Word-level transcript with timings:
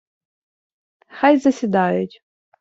Хай 1.07 1.37
засідають. 1.39 2.23